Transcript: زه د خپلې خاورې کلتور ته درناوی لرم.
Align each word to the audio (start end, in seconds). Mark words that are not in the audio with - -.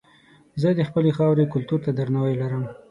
زه 0.61 0.69
د 0.73 0.79
خپلې 0.89 1.11
خاورې 1.17 1.45
کلتور 1.53 1.79
ته 1.85 1.91
درناوی 1.97 2.35
لرم. 2.41 2.63